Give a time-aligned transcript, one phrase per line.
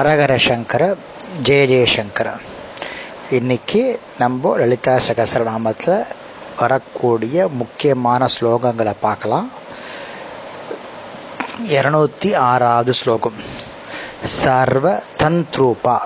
[0.00, 0.96] ஹரஹர சங்கர
[1.42, 2.28] ஜெய ஜெயசங்கர
[3.30, 6.06] இன்னைக்கு நம்ம லலிதா சகசரநாமத்தில்
[6.58, 9.50] வரக்கூடிய முக்கியமான ஸ்லோகங்களை பார்க்கலாம்.
[11.72, 13.32] இரநூத்தி ஆறாவது ஸ்லோகம்.
[14.24, 15.96] சர்வ தந்த்ரூபா.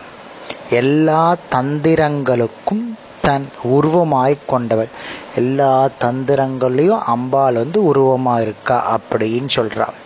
[0.70, 2.86] எல்லா தந்திரங்களுக்கும்
[3.22, 4.88] தன் உருவமாய் கொண்டவர்
[5.34, 10.02] எல்லா தந்திரங்களையும் அம்பாள் வந்து உருவமாக இருக்கா அப்படின்னு சொல்கிறாள்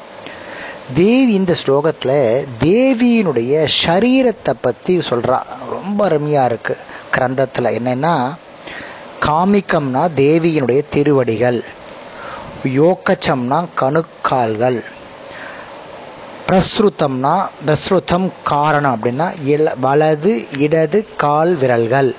[0.94, 8.36] தேவி இந்த ஸ்லோகத்தில் தேவியினுடைய சரீரத்தை பற்றி சொல்கிறா ரொம்ப அருமையாக இருக்குது கிரந்தத்தில் என்னென்னா
[9.20, 11.62] காமிக்கம்னா தேவியினுடைய திருவடிகள்
[12.74, 14.82] யோக்கச்சம்னா கணுக்கால்கள்
[16.48, 17.34] பிரஸ்ருத்தம்னா
[17.66, 22.14] பிரஸ்ருத்தம் காரணம் அப்படின்னா இல வலது இடது கால் விரல்கள்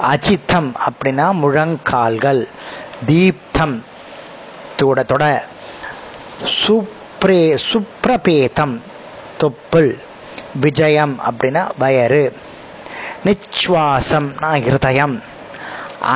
[0.00, 2.48] அஜித்தம் அப்படின்னா முழங்கால்கள்
[3.06, 3.84] தீப்தம்
[4.76, 5.24] தொட தொட
[7.22, 8.80] சுப்ரே சுப்ரபேதம்.
[9.40, 9.98] தொப்புள்.
[10.54, 12.32] விஜயம் அப்படின்னா வயறு.
[13.24, 15.22] நிச்வாசம்னா ஹிருதயம்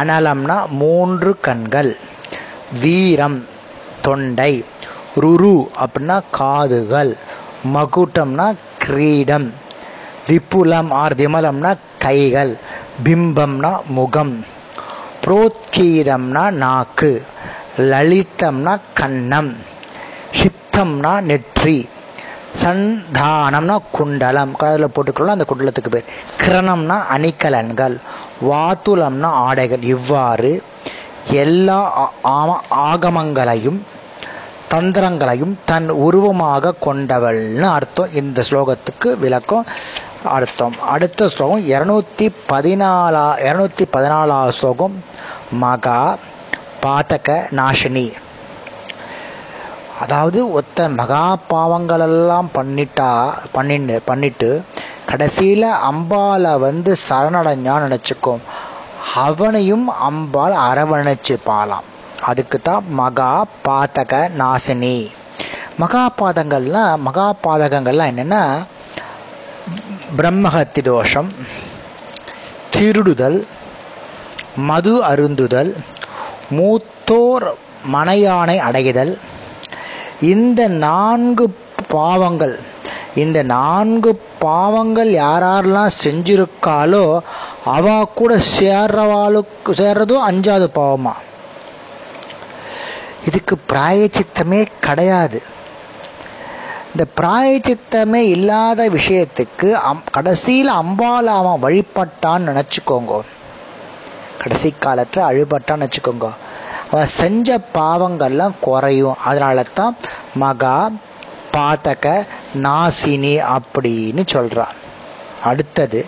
[0.01, 1.97] அனலம்னா மூன்று கண்கள்.
[2.81, 3.47] வீரம்
[4.03, 4.65] தொண்டை.
[5.21, 7.17] ருரு அப்படின்னா காதுகள்.
[7.75, 9.55] மகுட்டம்னா கிரீடம்.
[10.29, 12.57] விப்புலம் ஆர் விமலம்னா கைகள்.
[13.05, 14.45] பிம்பம்னா முகம்.
[15.25, 17.27] புரோத்கீதம்னா நாக்கு.
[17.77, 19.69] லலிதம்னா கண்ணம்.
[20.81, 21.89] சித்தம்னா நெற்றி.
[22.63, 24.53] சந்தானம்னா குண்டலம்.
[24.61, 26.05] கலரில் போட்டுக்கிறோம் அந்த குண்டலத்துக்கு பேர்.
[26.43, 27.97] கிரணம்னா அணிகலன்கள்.
[28.51, 29.83] வாத்துலம்னா ஆடைகள்.
[29.95, 30.53] இவ்வாறு
[31.31, 32.11] எல்லா
[32.91, 33.81] ஆகமங்களையும்
[34.75, 38.15] தந்திரங்களையும் தன் உருவமாக கொண்டவள்னு அர்த்தம்.
[38.15, 39.67] இந்த ஸ்லோகத்துக்கு விளக்கம்
[40.39, 40.75] அர்த்தம்.
[40.95, 45.05] அடுத்த ஸ்லோகம் இரநூத்தி பதினாலா இரநூத்தி பதினாலாவது ஸ்லோகம்
[45.65, 46.01] மகா
[46.83, 48.09] பாத்தக நாசினி.
[50.03, 53.11] அதாவது ஒத்த மகா பாவங்களெல்லாம் பண்ணிட்டா
[53.55, 54.51] பண்ணின்னு பண்ணிட்டு
[55.11, 58.43] கடைசியில் அம்பாலை வந்து சரணடைஞ்சான்னு நினச்சிக்கோம்.
[59.25, 61.87] அவனையும் அம்பாள் அரவணைச்சுப்பாலாம்
[62.31, 63.31] அதுக்கு தான் மகா
[63.67, 64.97] பாதக நாசினி.
[65.83, 68.43] மகா பாதங்கள்லாம் மகா பாதகங்கள்லாம் என்னென்னா
[70.19, 71.31] பிரம்மஹத்தி தோஷம்
[72.75, 73.39] திருடுதல்
[74.69, 75.73] மது அருந்துதல்
[76.57, 77.47] மூத்தோர்
[77.95, 79.13] மனையானை அடைதல்
[80.21, 81.55] இந்த நான்கு
[81.89, 82.59] பாவங்கள்
[83.15, 87.21] இந்த நான்கு பாவங்கள் யாரெல்லாம் செஞ்சிருக்காளோ
[87.65, 91.13] அவ கூட சேர்றவாளுக்கு சேர்றதும் அஞ்சாவது பாவமா?
[93.27, 95.43] இதுக்கு பிராயச்சித்தமே கிடையாது.
[96.87, 103.21] இந்த பிராயச்சித்தமே இல்லாத விஷயத்துக்கு அம் கடைசியில் அம்பால் அவன் வழிபட்டான்னு நினச்சிக்கோங்க.
[104.39, 106.31] கடைசி காலத்தில் அழிபட்டான்னு வச்சுக்கோங்க.
[107.15, 109.97] செஞ்ச பாவங்கள்லாம் குறையும் அதனால தான்
[110.37, 110.77] மகா
[111.53, 112.07] பாத்தக
[112.63, 114.77] நாசினி அப்படின்னு சொல்கிறான்
[115.45, 116.01] அடுத்தது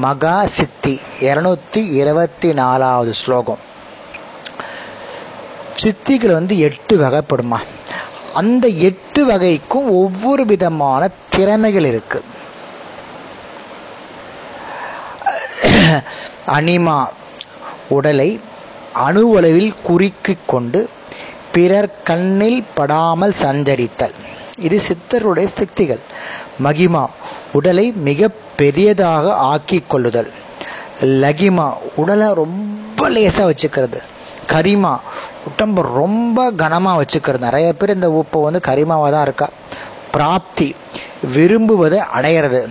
[0.00, 3.62] மகா சித்தி இரநூத்தி இருபத்தி நாலாவது ஸ்லோகம்
[5.76, 7.60] சித்திகள் வந்து எட்டு வகைப்படுமா
[8.34, 12.20] அந்த எட்டு வகைக்கும் ஒவ்வொரு விதமான திறமைகள் இருக்கு
[16.48, 16.98] அனிமா
[17.88, 18.30] உடலை
[18.94, 20.88] அணுவளவில் குறுக்கி கொண்டு
[21.52, 24.14] பிறர் கண்ணில் படாமல் சஞ்சரித்தல்.
[24.58, 26.00] இது சித்தருடைய சக்திகள்
[26.62, 27.06] மகிமா
[27.52, 30.30] உடலை மிக பெரியதாக ஆக்கி கொள்ளுதல்.
[31.02, 34.00] லகிமா உடலை ரொம்ப லேசாக வச்சுக்கிறது.
[34.52, 34.98] கரிமா
[35.48, 37.38] உடம்பு ரொம்ப கனமாக வச்சுக்கிறது.
[37.38, 39.48] நிறைய பேர் இந்த உப்பை வந்து கரிமாவாக தான் இருக்கா.
[40.10, 40.74] பிராப்தி
[41.34, 42.70] விரும்புவதை அடையிறது.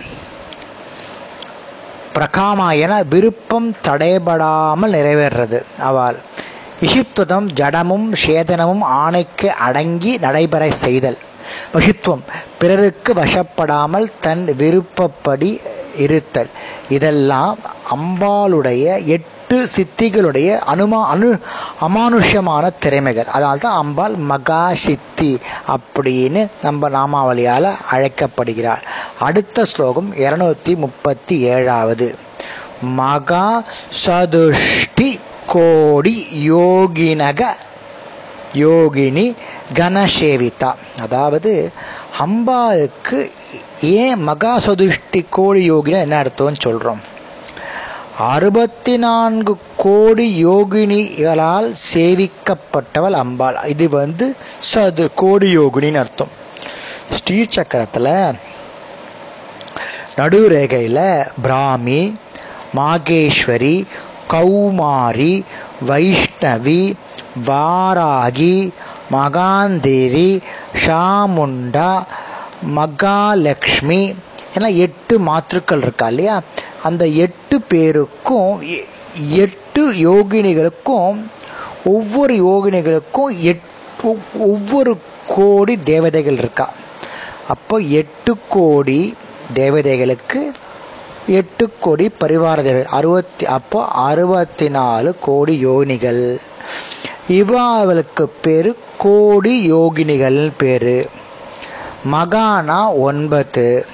[2.20, 5.58] பிரகாமா என விருப்பம் தடைபடாமல் நிறைவேறது
[5.88, 6.18] அவள்
[6.86, 11.18] இஷித்துவம் ஜடமும் சேதனமும் ஆணைக்கு அடங்கி நடைபெற செய்தல்.
[11.74, 12.24] வசித்துவம்
[12.60, 15.50] பிறருக்கு வசப்படாமல் தன் விருப்பப்படி
[16.04, 16.50] இருத்தல்.
[16.88, 17.58] இதெல்லாம்
[17.94, 21.28] அம்பாளுடைய எட்டு சித்திகளுடைய அனுமா அனு
[21.86, 23.32] அமானுஷ்யமான திறமைகள்.
[23.34, 25.32] அதனால்தான் அம்பாள் மகா சித்தி
[25.74, 28.84] அப்படின்னு நம்ம நாமாவளியால் அழைக்கப்படுகிறாள்.
[29.26, 32.06] அடுத்த ஸ்லோகம் இருநூத்தி முப்பத்தி ஏழாவது.
[32.98, 33.46] மகா
[34.04, 35.08] சதுஷ்டி
[35.52, 36.16] கோடி
[36.50, 37.40] யோகினக
[38.62, 39.26] யோகினி
[39.78, 40.70] கனசேவிதா
[41.04, 41.52] அதாவது
[42.24, 43.18] அம்பாளுக்கு
[43.98, 47.02] ஏன் மகா சதுஷ்டி கோடி யோகினா என்ன அர்த்தம்னு சொல்கிறோம்
[48.32, 49.52] அறுபத்தி நான்கு
[49.84, 53.58] கோடி யோகினிகளால் சேவிக்கப்பட்டவள் அம்பாள்.
[53.72, 54.26] இது வந்து
[54.74, 56.32] சது கோடி யோகினின்னு அர்த்தம்.
[57.16, 58.12] ஸ்ரீ சக்கரத்தில்
[60.16, 61.02] நடுரேகையில்
[61.42, 62.00] பிராமி
[62.74, 63.86] மாகேஸ்வரி
[64.28, 65.44] கௌமாரி
[65.86, 66.82] வைஷ்ணவி
[67.46, 68.72] வாராகி
[69.12, 70.30] மகாந்தேவி
[70.86, 71.90] ஷாமுண்டா
[72.76, 74.14] மகாலக்ஷ்மி
[74.54, 76.40] ஏன்னா எட்டு மாற்றுக்கள் இருக்கா இல்லையா?
[76.82, 78.52] அந்த எட்டு பேருக்கும்
[79.36, 81.18] எட்டு யோகினிகளுக்கும்
[81.84, 83.66] ஒவ்வொரு யோகினிகளுக்கும் எட்
[84.46, 86.66] ஒவ்வொரு கோடி தேவதைகள் இருக்கா.
[87.48, 89.00] அப்போ எட்டு கோடி
[89.54, 90.52] தேவதைகளுக்கு
[91.26, 96.38] எட்டு கோடி பரிவார தேவை அறுபத்தி அப்போ அறுபத்தி நாலு கோடி யோனிகள்
[97.28, 101.08] இவாளுக்கு பேர் கோடி யோகினிகள் பேர்.
[102.12, 103.86] மகானா ஒன்பது.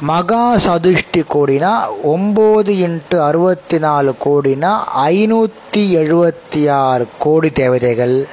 [0.00, 1.72] மகா சதுஷ்டி கோடினா
[2.06, 8.26] ஒம்பது இன்ட்டு அறுபத்தி நாலு கோடினா ஐநூற்றி எழுபத்தி ஆறு கோடி தேவதைகள்.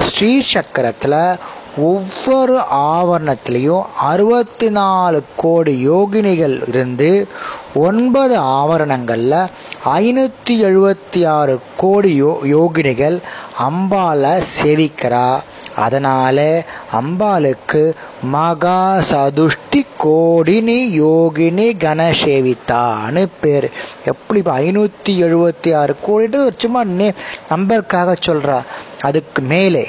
[0.00, 1.36] ஸ்ரீ சக்கரத்தில்
[1.76, 7.28] ஒவ்வொரு ஆவரணத்திலையும் அறுபத்தி நாலு கோடி யோகினிகள் இருந்து
[7.74, 9.48] ஒன்பது ஆவரணங்களில்
[9.84, 13.18] ஐநூற்றி எழுபத்தி ஆறு கோடி யோ யோகினிகள்
[13.58, 15.40] அம்பாலை சேவிக்கிறா.
[15.76, 23.70] அதனால அம்பாளுக்கு மகா சதுஷ்டி கோடினி யோகினி கணசேவித்தான்னு பேர்.
[24.04, 27.12] எப்படி இப்போ ஐநூற்றி எழுபத்தி ஆறு கோடிட்டு சும்மா நே
[27.50, 28.62] நம்பருக்காக சொல்கிறா
[29.00, 29.86] அதுக்கு மேலே.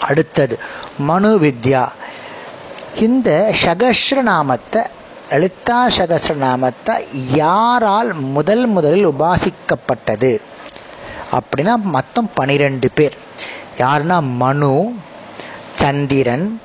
[0.00, 0.58] அடுத்தது
[0.98, 1.88] மனு வித்யா
[2.98, 4.82] இந்த சகசிரநாமத்தை
[5.30, 10.40] லலிதா சகசிரநாமத்தை யாரால் முதல் முதலில் உபாசிக்கப்பட்டது?
[11.32, 13.16] அப்படின்னா மொத்தம் பனிரெண்டு பேர்.
[13.78, 14.94] யாருன்னா மனு
[15.76, 16.60] சந்திரன்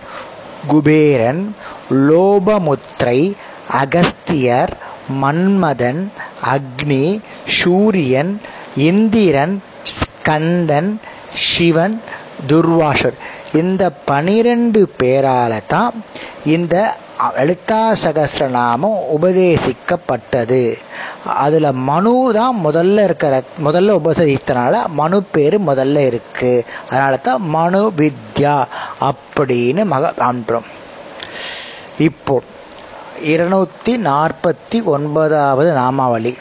[0.67, 1.55] குபேரன்
[1.89, 3.35] லோபமுத்திரை
[3.69, 4.77] அகஸ்தியர்
[5.21, 6.11] மன்மதன்
[6.45, 8.41] அக்னி சூரியன்
[8.75, 10.99] இந்திரன் ஸ்கந்தன்
[11.33, 12.01] சிவன்
[12.49, 13.17] துர்வாசர்.
[13.53, 15.93] இந்த பனிரெண்டு பேரால தான்
[16.55, 16.75] இந்த
[17.37, 20.61] லலிதா சகசிரநாமம் உபதேசிக்கப்பட்டது.
[21.43, 28.55] அதில் மனு தான் முதல்ல இருக்கிற முதல்ல உபதேசித்தனால மனு பேர் முதல்ல இருக்குது அதனால தான் மனு வித்யா
[29.09, 30.69] அப்படின்னு மக காண்றோம்.
[32.07, 32.41] இப்போ
[33.33, 36.33] இருநூத்தி நாற்பத்தி ஒன்பதாவது நாமாவளி.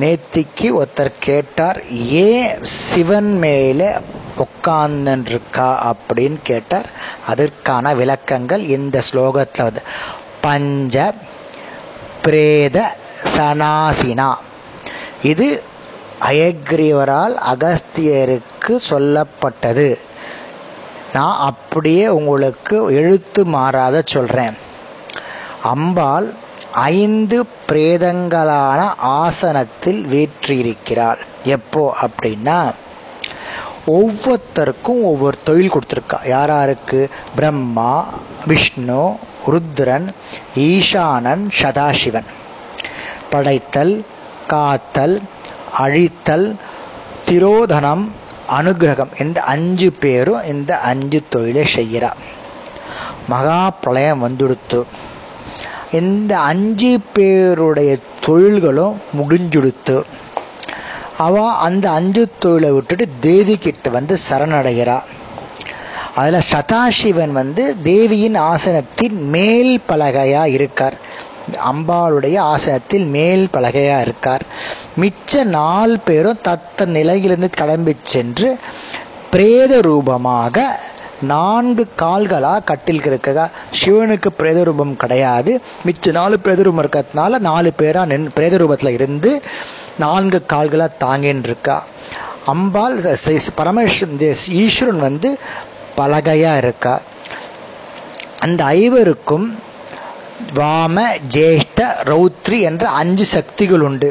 [0.00, 1.78] நேத்திக்கு ஒருத்தர் கேட்டார்
[2.26, 3.88] ஏன் சிவன் மேலே
[4.44, 6.88] உட்கார்ந்துருக்கா அப்படின்னு கேட்டார்.
[7.26, 9.82] அதற்கான விளக்கங்கள் இந்த ஸ்லோகத்தில் வந்து
[10.40, 11.14] பஞ்ச
[12.22, 12.78] பிரேத
[13.36, 14.30] சனாசினா.
[15.22, 15.62] இது
[16.30, 19.88] அயக்ரீவரால் அகஸ்தியருக்கு சொல்லப்பட்டது.
[21.12, 24.56] நான் அப்படியே உங்களுக்கு எழுத்து மாறாத சொல்கிறேன்
[25.62, 26.28] அம்பாள்
[26.72, 27.38] ஐந்து
[27.68, 28.80] பிரேதங்களான
[29.20, 31.22] ஆசனத்தில் வீற்றிருக்கிறாள்.
[31.44, 32.58] எப்போ அப்படின்னா
[33.88, 36.28] ஒவ்வொருத்தருக்கும் ஒவ்வொரு தொழில் கொடுத்துருக்கா.
[36.28, 37.10] யார் யாருக்கு?
[37.34, 38.08] பிரம்மா
[38.46, 40.08] விஷ்ணு ருத்ரன்
[40.56, 42.24] ஈசானன் சதாசிவன்.
[43.30, 44.04] படைத்தல்
[44.46, 45.22] காத்தல்
[45.78, 46.56] அழித்தல்
[47.26, 48.08] திரோதனம்
[48.60, 49.20] அனுகிரகம்.
[49.20, 52.12] இந்த அஞ்சு பேரும் இந்த அஞ்சு தொழிலை செய்கிறா.
[53.28, 54.84] மகா பிரளயம் வந்துடுத்து.
[55.92, 60.02] இந்த அஞ்சு பேருடைய தொழில்களும் முடிஞ்சுடுத்து.
[61.18, 64.98] அவள் அந்த அஞ்சு தொழிலை விட்டுட்டு தேவி கிட்ட வந்து சரணடைகிறா.
[66.14, 70.96] அதில் சதாசிவன் வந்து தேவியின் ஆசனத்தின் மேல் பலகையா இருக்கார்.
[71.72, 74.44] அம்பாளுடைய ஆசனத்தில் மேல் பலகையா இருக்கார்.
[75.00, 78.48] மிச்ச நாலு பேரும் தத்த நிலையிலிருந்து கிளம்பி சென்று
[79.30, 80.66] பிரேத ரூபமாக
[81.22, 83.48] நான்கு கால்களா கட்டில் இருக்கிறதா
[83.80, 85.52] சிவனுக்கு பிரேத ரூபம் கிடையாது.
[85.86, 89.42] மிச்ச நாலு பிரேத ரூபம் இருக்கிறதுனால நாலு பேரா நின் பிரேத ரூபத்தில் இருந்து
[89.98, 91.76] நான்கு கால்களாக தாங்கின்னு இருக்கா
[92.46, 92.98] அம்பாள்
[93.56, 95.38] பரமேஸ்வரன் ஈஸ்வரன் வந்து
[95.96, 97.00] பலகையாக இருக்கா.
[98.38, 99.46] அந்த ஐவருக்கும்
[100.54, 104.10] வாம ஜேஷ்ட ரௌத்ரி என்ற அஞ்சு சக்திகள் உண்டு.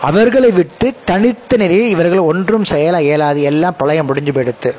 [0.00, 3.42] அவர்களை விட்டு தனித்த நிலையில் இவர்கள் ஒன்றும் செயல இயலாது.
[3.42, 4.70] எல்லாம் பழையம் முடிஞ்சு போயிடுத்து.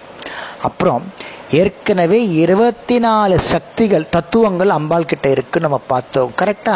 [0.61, 1.03] அப்புறம்
[1.51, 6.33] ஏற்கனவே இருபத்தி நாலு சக்திகள் தத்துவங்கள் அம்பாள் கிட்ட இருக்குன்னு நம்ம பார்த்தோம்.
[6.41, 6.75] கரெக்டா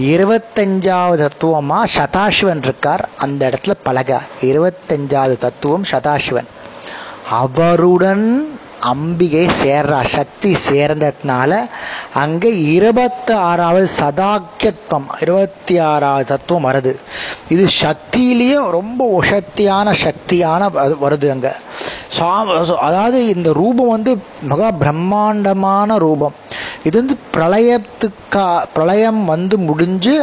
[0.00, 3.08] இருபத்தஞ்சாவது தத்துவமாக சதாசிவன் இருக்கார்.
[3.18, 6.48] அந்த இடத்துல பழக இருபத்தஞ்சாவது தத்துவம் சதாசிவன்.
[7.30, 8.26] அவருடன்
[8.80, 10.04] அம்பிகை சேர்றா.
[10.04, 11.58] சக்தி சேர்ந்ததுனால
[12.14, 16.94] அங்கே இருபத்தி ஆறாவது சதாக்கியத்வம் இருபத்தி ஆறாவது தத்துவம் வருது.
[17.48, 20.70] இது சக்தியிலேயே ரொம்ப உசக்தியான சக்தியான
[21.04, 21.52] வருது அங்கே.
[22.80, 26.34] அதாவது இந்த ரூபம் வந்து மகா பிரம்மாண்டமான ரூபம்.
[26.86, 30.14] இது வந்து பிரளயத்துக்கா பிரளயம் வந்து முடிஞ்சு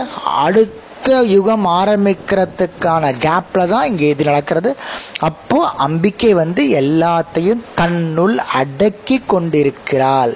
[0.46, 0.88] அடுத்த
[1.36, 4.72] யுகம் ஆரம்பிக்கிறதுக்கான கேப்ல தான் இங்கே இது நடக்கிறது.
[5.20, 10.34] அப்போ அம்பிக்கை வந்து எல்லாத்தையும் தன்னுள் அடக்கி கொண்டிருக்கிறாள்.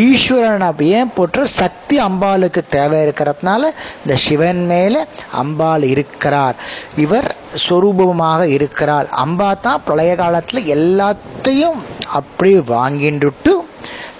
[0.00, 3.62] ஈஸ்வரனை ஏன் போட்டு சக்தி அம்பாளுக்கு தேவை இருக்கிறதுனால
[4.02, 5.02] இந்த சிவன் மேலே
[5.42, 6.56] அம்பாள் இருக்கிறார்.
[6.96, 7.28] இவர்
[7.68, 9.08] சொரூபமாக இருக்கிறாள்.
[9.24, 11.78] அம்பா தான் பிரளய காலத்தில் எல்லாத்தையும்
[12.20, 13.54] அப்படியே வாங்கிண்டுட்டு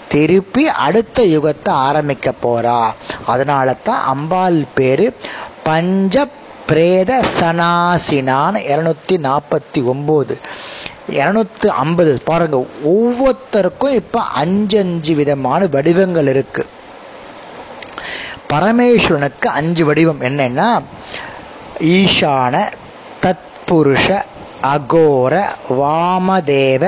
[0.08, 2.80] திருப்பி அடுத்த யுகத்தை ஆரம்பிக்க போறா.
[3.26, 5.06] அதனால தான் அம்பாள் பேரு
[5.62, 6.26] பஞ்ச
[6.68, 10.34] பிரேத சனாசினான்னு இரநூத்தி நாற்பத்தி ஒம்பது
[11.18, 12.56] இரநூத்தி ஐம்பது பாருங்க
[12.92, 16.66] ஒவ்வொருத்தருக்கும் இப்போ அஞ்சு அஞ்சு விதமான வடிவங்கள் இருக்கு.
[18.50, 20.68] பரமேஸ்வரனுக்கு அஞ்சு வடிவம் என்னன்னா
[21.94, 22.54] ஈசான
[23.25, 24.08] தத்புருஷ
[24.75, 25.34] அகோர
[25.80, 26.84] வாமதேவ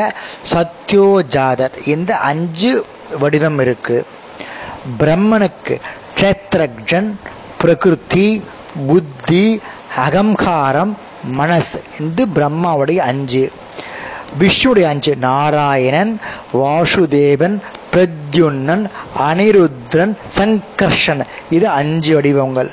[0.52, 1.76] சத்யோஜாதர்.
[1.94, 2.72] இந்த அஞ்சு
[3.18, 4.06] வடிவம் இருக்கு.
[4.98, 5.80] பிரம்மனுக்கு
[6.16, 7.14] க்ஷேத்ரக்ஷன்
[7.60, 8.42] பிரகிருதி
[8.86, 9.60] புத்தி
[9.96, 10.96] அகங்காரம்
[11.32, 11.82] மனசு.
[12.00, 13.52] இந்த பிரம்மாவுடைய அஞ்சு.
[14.40, 16.20] விஷ்ணுடைய அஞ்சு நாராயணன்
[16.54, 17.58] வாசுதேவன்
[17.92, 18.86] பிரத்யுன்னன்
[19.18, 21.24] அனிருத்ரன் சங்கர்ஷன்.
[21.50, 22.70] இது அஞ்சு வடிவங்கள்.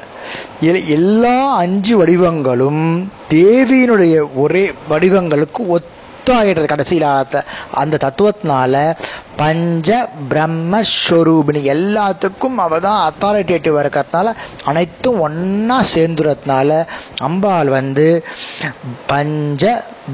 [0.61, 7.25] இது எல்லா அஞ்சு வடிவங்களும் தேவியினுடைய ஒரே வடிவங்களுக்கு ஒத்தாயிடுறது கடைசியில்.
[7.71, 8.95] அந்த தத்துவத்தினால
[9.39, 9.89] பஞ்ச
[10.29, 16.69] பிரம்மஸ்வரூபிணி எல்லாத்துக்கும் அவ தான் அத்தாரிட்டேட்டிவாக இருக்கிறதுனால அனைத்தும் ஒன்றா சேர்ந்துறதுனால
[17.27, 18.07] அம்பாள் வந்து
[19.11, 19.63] பஞ்ச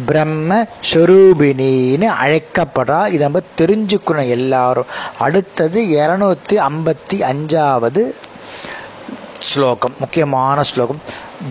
[0.06, 3.00] பிரம்ம ஸ்வரூபிணின்னு அழைக்கப்படுறா.
[3.14, 4.92] இதை நம்ம தெரிஞ்சுக்கணும் எல்லாரும்.
[5.26, 8.04] அடுத்தது இரநூத்தி ஐம்பத்தி அஞ்சாவது
[9.50, 11.02] ஸ்லோகம் முக்கியமான ஸ்லோகம்.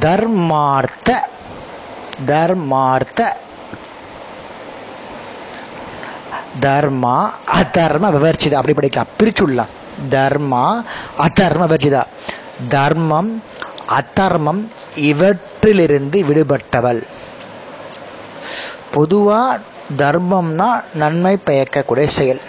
[0.01, 1.21] தர்மார்த்த
[2.33, 3.21] தர்மார்த்த
[6.61, 8.53] தர்மா அதர்ம விவர்ச்சிதா.
[8.53, 9.13] அப்படி படிக்கலாம்.
[9.19, 9.73] பிரிச்சுடலாம்.
[10.11, 10.85] தர்மா
[11.19, 12.03] அதர்ம விவர்ச்சிதா.
[12.69, 13.43] தர்மம்
[13.89, 17.03] அதர்மம் இவற்றிலிருந்து விடுபட்டவள்.
[18.91, 19.59] பொதுவாக
[19.99, 22.41] தர்மம்னா நன்மை பயக்கக்கூடிய செயல்.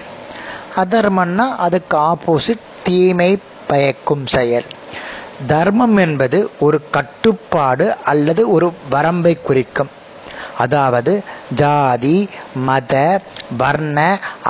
[0.75, 4.63] அதர்மம்னா அதுக்கு ஆப்போசிட் தீமை பயக்கும் செயல்.
[5.47, 9.89] தர்மம் என்பது ஒரு கட்டுப்பாடு அல்லது ஒரு வரம்பை குறிக்கும்.
[10.63, 11.13] அதாவது
[11.61, 12.17] ஜாதி
[12.67, 12.93] மத
[13.61, 13.99] வர்ண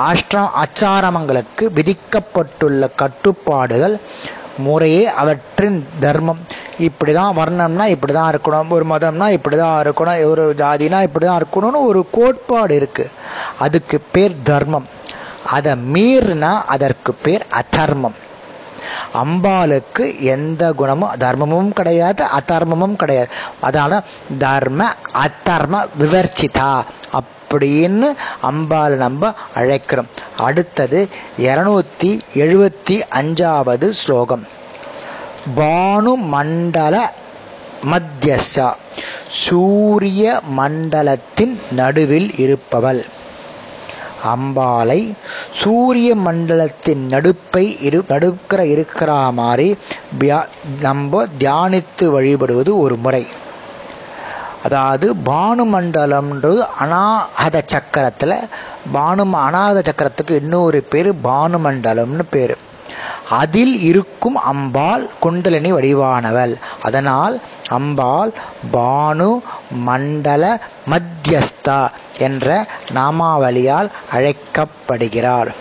[0.08, 3.96] ஆஷ்டிரம் ஆச்சாரமங்களுக்கு விதிக்கப்பட்டுள்ள கட்டுப்பாடுகள்
[4.64, 6.40] முறையே அவற்றின் தர்மம்.
[6.86, 11.40] இப்படி தான் வர்ணம்னா இப்படி தான் இருக்கணும் ஒரு மதம்னா இப்படி தான் இருக்கணும் ஒரு ஜாதினா இப்படி தான்
[11.42, 13.14] இருக்கணும்னு ஒரு கோட்பாடு இருக்குது
[13.66, 14.88] அதுக்கு பேர் தர்மம்.
[15.56, 18.18] அதை மீறினா அதற்கு பேர் அதர்மம்.
[19.14, 23.28] அம்பாளுக்கு எந்த குணமும் தர்மமும் கிடையாது அதர்மமும் கிடையாது.
[23.60, 24.02] அதனால
[24.38, 30.08] தர்ம அதர்ம விவர்ச்சிதா அப்படின்னு அம்பாள் நம்ம அழைக்கிறோம்.
[30.38, 31.08] அடுத்தது
[31.38, 34.46] இருநூத்தி எழுபத்தி அஞ்சாவது ஸ்லோகம்.
[35.56, 37.14] பானு மண்டல
[37.92, 38.72] மத்தியசா
[39.28, 43.04] சூரிய மண்டலத்தின் நடுவில் இருப்பவள்.
[44.30, 45.00] அம்பாளை
[45.60, 49.68] சூரிய மண்டலத்தின் நடுப்பை இரு நடுக்கிற இருக்கிற மாதிரி
[50.86, 53.24] நம்ம தியானித்து வழிபடுவது ஒரு முறை.
[54.66, 58.36] அதாவது பானுமண்டலம்ன்றது அனாஹத சக்கரத்தில்
[58.94, 62.54] பானு அனாத சக்கரத்துக்கு இன்னொரு பேர் பானுமண்டலம்னு பேர்.
[63.40, 66.54] அதில் இருக்கும் அம்பாள் குண்டலினி வடிவானவள்.
[66.86, 67.36] அதனால்
[67.76, 68.32] அம்பாள்
[68.74, 69.28] பானு
[69.88, 70.42] மண்டல
[70.92, 71.80] மத்தியஸ்தா.
[72.18, 75.52] என்ற நாமாவளியால் அழைக்கப்படுகிறாள்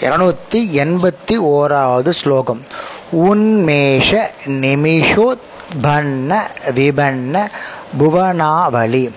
[0.00, 2.62] இருநூத்தி எண்பத்தி ஓராவது ஸ்லோகம்.
[3.10, 7.50] உன்மேஷ நிமிஷோத்பன்ன விபன்ன
[7.98, 9.12] புவனாவளி.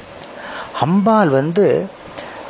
[0.81, 1.89] அம்பாள் வந்து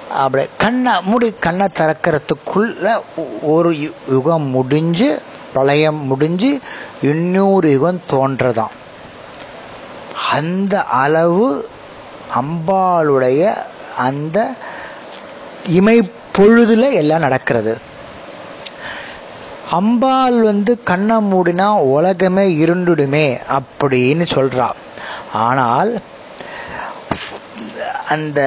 [0.09, 3.01] அப்படி கண்ணை மூடி கண்ணை திறக்கிறதுக்குள்ள
[3.41, 5.21] ஒரு யுகம் முடிஞ்சு
[5.53, 6.59] பிரளயம் முடிஞ்சு
[7.01, 8.75] இன்னொரு யுகம் தோன்றதாம்.
[10.31, 11.69] அந்த அளவு
[12.39, 13.55] அம்பாளுடைய
[13.97, 14.37] அந்த
[15.67, 17.73] இமை பொழுதுல எல்லாம் நடக்கிறது.
[19.71, 24.69] அம்பாள் வந்து கண்ணை மூடினா உலகமே இருண்டுடுமே அப்படின்னு சொல்றா.
[25.33, 25.91] ஆனால்
[28.09, 28.39] அந்த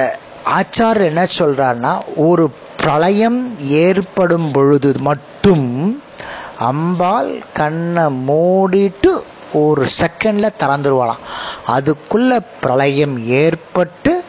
[0.57, 6.01] ஆச்சார் என்ன சொல்றாருன்னா ஒரு பிரளயம் ஏற்படும் பொழுது மட்டும்
[6.59, 9.11] அம்பாள் கண்ணை மூடிட்டு
[9.53, 11.23] ஒரு செகண்ட்ல திறந்துருவாளாம்.
[11.67, 14.23] அதுக்குள்ள பிரளயம் ஏற்பட்டு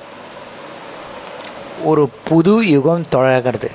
[1.84, 3.70] ஒரு புது யுகம் தொடர்கிறது.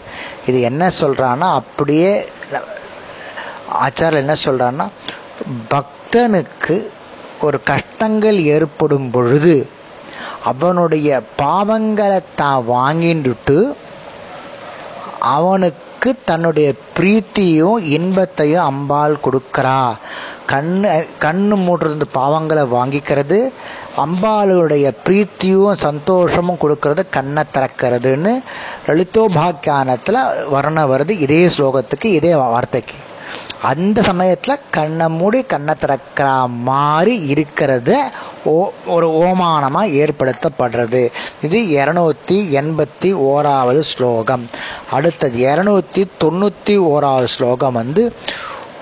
[0.45, 2.29] இது என்ன சொல்கிறான்னா அப்படியே
[3.85, 4.87] ஆச்சாரியர் என்ன சொல்கிறான்னா
[5.73, 6.91] பக்தனுக்கு
[7.41, 9.69] ஒரு கஷ்டங்கள் ஏற்படும் பொழுது
[10.43, 13.75] அவனுடைய பாவங்களை தான் வாங்கிட்டு
[15.19, 19.93] அவனுக்கு தன்னுடைய பிரீத்தியும் இன்பத்தையும் அம்பாள் கொடுக்குறா.
[20.51, 20.89] கண்ணு
[21.23, 23.39] கண்ணு மூடுறது பாவங்களை வாங்கிக்கிறது.
[24.03, 28.33] அம்பாளுடைய பிரீத்தியும் சந்தோஷமும் கொடுக்கறது கண்ணை திறக்கிறதுன்னு
[28.87, 32.97] லலிதோபாக்கியானத்தில் வர்ணம் வருது இதே ஸ்லோகத்துக்கு இதே வார்த்தைக்கு.
[33.69, 36.27] அந்த சமயத்தில் கண்ணை மூடி கண்ணை திறக்கிற
[36.69, 37.91] மாதிரி இருக்கிறத
[38.43, 38.55] ஓ
[38.95, 41.01] ஒரு ஓமானமாக ஏற்படுத்தப்படுறது.
[41.41, 44.45] இது இரநூத்தி எண்பத்தி ஓராவது ஸ்லோகம்.
[44.91, 48.05] அடுத்தது இரநூத்தி தொண்ணூற்றி ஓராவது ஸ்லோகம் வந்து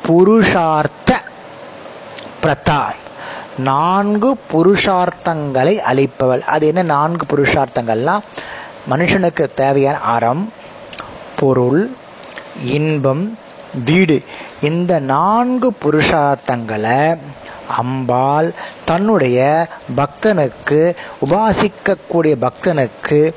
[0.08, 1.28] புருஷார்த்த
[2.44, 2.82] பிரதா
[3.58, 6.42] நான்கு புருஷார்த்தங்களை அளிப்பவள்.
[6.42, 8.24] அது என்ன நான்கு புருஷார்த்தங்கள்லாம்
[8.90, 10.54] மனுஷனுக்கு தேவையான அறம்
[11.40, 11.96] பொருள்
[12.64, 13.38] இன்பம்
[13.86, 14.24] வீடு.
[14.62, 17.18] இந்த நான்கு புருஷார்த்தங்களை
[17.78, 18.54] அம்பாள்
[18.86, 19.68] தன்னுடைய
[19.98, 23.34] பக்தனுக்கு உபாசிக்கக்கூடிய பக்தனுக்கு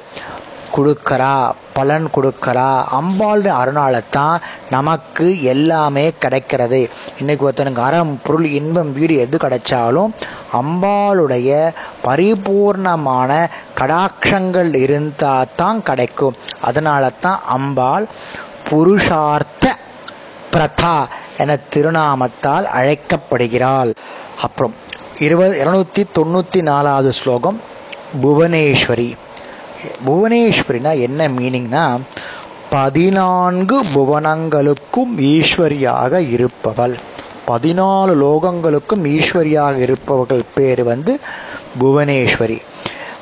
[0.76, 1.34] கொடுக்கறா
[1.76, 6.80] பலன் கொடுக்கறா அம்பாள் அருணாலத்தான் நமக்கு எல்லாமே கிடைக்கிறது.
[7.20, 10.12] இன்னைக்கு ஒருத்தனுக்கு அறம் பொருள் இன்பம் வீடு எது கிடைச்சாலும்
[10.60, 11.50] அம்பாளுடைய
[12.06, 13.30] பரிபூர்ணமான
[13.80, 16.38] கடாட்சங்கள் இருந்தால் தான் கிடைக்கும்.
[16.60, 18.06] அதனால தான் அம்பாள்
[18.68, 19.74] புருஷார்த்த
[20.52, 20.96] பிரதா
[21.42, 23.92] என திருநாமத்தால் அழைக்கப்படுகிறாள்.
[24.42, 24.74] அப்புறம்
[25.18, 27.60] இருபது இருநூத்தி தொண்ணூற்றி நாலாவது ஸ்லோகம்
[28.22, 29.10] புவனேஸ்வரி.
[30.06, 31.84] புவனேஸ்வரினா என்ன மீனிங்னா
[32.70, 36.94] பதினான்கு புவனங்களுக்கும் ஈஸ்வரியாக இருப்பவள்.
[37.48, 41.20] பதினாலு லோகங்களுக்கும் ஈஸ்வரியாக இருப்பவர்கள் பேர் வந்து
[41.80, 42.58] புவனேஸ்வரி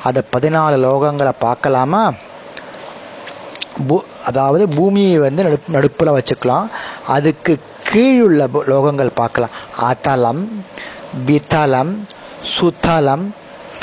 [0.03, 2.03] அந்த பதினாலு லோகங்களை பார்க்கலாமா?
[3.87, 6.65] பூ அதாவது பூமியை வந்து நடு நடுப்பில் வச்சுக்கலாம்.
[7.07, 7.53] அதுக்கு
[7.89, 8.41] கீழுள்ள
[8.73, 9.55] லோகங்கள் பார்க்கலாம்.
[9.91, 10.43] அதலம்
[11.25, 11.93] விதலம்
[12.55, 13.25] சுதலம்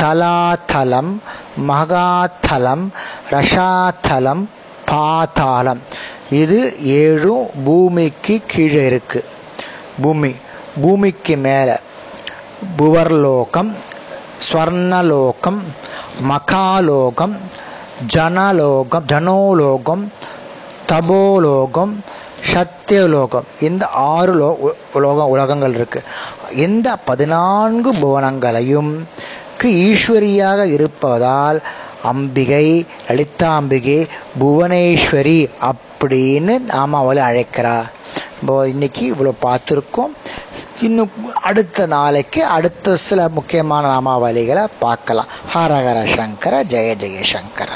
[0.00, 1.12] தலாதலம்
[1.58, 2.84] மகாத்தலம்
[3.30, 4.44] ரஷாத்தலம்
[4.86, 5.82] பாதாளம்.
[6.30, 9.24] இது ஏழும் பூமிக்கு கீழே இருக்கு.
[10.02, 10.34] பூமி
[10.80, 11.76] பூமிக்கு மேலே.
[12.76, 13.74] புவர்லோகம்
[14.52, 15.60] ஸ்வர்ணலோகம்
[16.22, 17.36] மகாலோகம்
[18.14, 20.12] ஜனலோகம் ஜனோலோகம்
[20.86, 22.04] தபோலோகம்
[22.52, 23.46] சத்தியலோகம்.
[23.60, 26.04] இந்த ஆறு லோ உலகம் உலகங்கள் இருக்குது
[26.56, 29.04] இந்த பதினான்கு புவனங்களையும்
[29.66, 31.62] ஈஸ்வரியாக இருப்பதால்
[32.02, 34.06] அம்பிகை லலிதாம்பிகை
[34.40, 37.82] புவனேஸ்வரி அப்படின்னு நாம் அவளை அழைக்கிறா.
[38.40, 40.12] இப்போ இன்னைக்கு இவ்வளோ பார்த்துருக்கோம்.
[40.80, 45.26] இன்னும் அடுத்த நாளைக்கு அடுத்த சில முக்கியமான நாமாவளிகளை பார்க்கலாம்.
[45.54, 47.70] ஹரஹர சங்கர ஜெய ஜெயசங்கர